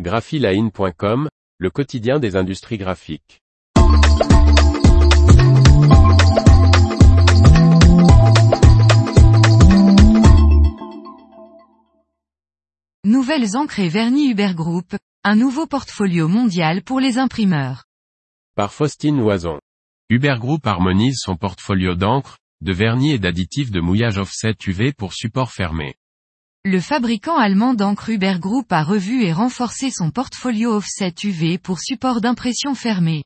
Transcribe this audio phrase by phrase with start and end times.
[0.00, 3.40] graphiline.com, le quotidien des industries graphiques.
[13.04, 17.84] Nouvelles encres et vernis Uber Group, un nouveau portfolio mondial pour les imprimeurs.
[18.56, 19.60] Par Faustine Loison.
[20.10, 25.12] Uber Group harmonise son portfolio d'encre, de vernis et d'additifs de mouillage offset UV pour
[25.12, 25.94] support fermé.
[26.66, 31.78] Le fabricant allemand d'encre Uber Group a revu et renforcé son portfolio offset UV pour
[31.78, 33.22] support d'impression fermé.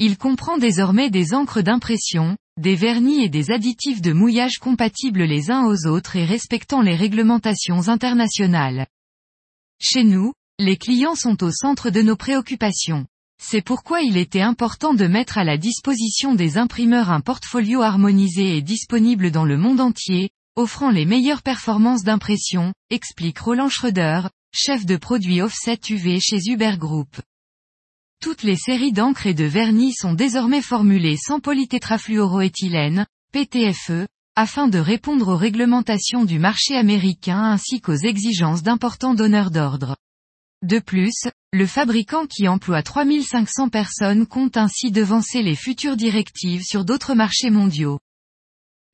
[0.00, 5.52] Il comprend désormais des encres d'impression, des vernis et des additifs de mouillage compatibles les
[5.52, 8.88] uns aux autres et respectant les réglementations internationales.
[9.80, 13.06] Chez nous, les clients sont au centre de nos préoccupations.
[13.40, 18.56] C'est pourquoi il était important de mettre à la disposition des imprimeurs un portfolio harmonisé
[18.56, 24.86] et disponible dans le monde entier, offrant les meilleures performances d'impression, explique Roland Schröder, chef
[24.86, 27.20] de produit offset UV chez Uber Group.
[28.20, 34.78] Toutes les séries d'encre et de vernis sont désormais formulées sans polytétrafluoroéthylène, PTFE, afin de
[34.78, 39.96] répondre aux réglementations du marché américain ainsi qu'aux exigences d'importants donneurs d'ordre.
[40.62, 46.84] De plus, le fabricant qui emploie 3500 personnes compte ainsi devancer les futures directives sur
[46.84, 47.98] d'autres marchés mondiaux.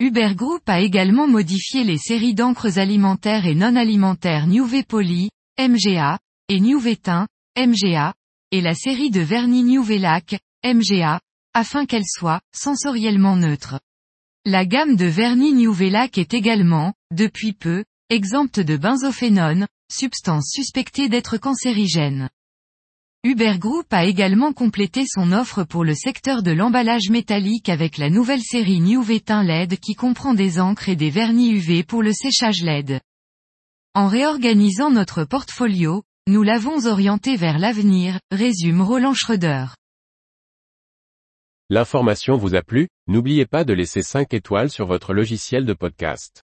[0.02, 5.28] Uber Group a également modifié les séries d'encres alimentaires et non alimentaires New V Poly,
[5.58, 8.14] MGA, et New Vetin, MGA,
[8.50, 11.20] et la série de vernis New Lac, MGA,
[11.52, 13.78] afin qu'elles soient sensoriellement neutres.
[14.46, 21.10] La gamme de vernis New Lac est également, depuis peu, exempte de benzophénone, substance suspectée
[21.10, 22.30] d'être cancérigène.
[23.22, 28.08] Uber Group a également complété son offre pour le secteur de l'emballage métallique avec la
[28.08, 32.14] nouvelle série New Vetin LED qui comprend des encres et des vernis UV pour le
[32.14, 32.98] séchage LED.
[33.94, 39.66] En réorganisant notre portfolio, nous l'avons orienté vers l'avenir, résume Roland Schröder.
[41.68, 46.42] L'information vous a plu, n'oubliez pas de laisser 5 étoiles sur votre logiciel de podcast.